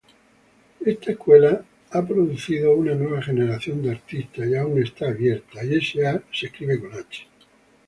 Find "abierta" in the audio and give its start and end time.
5.09-5.61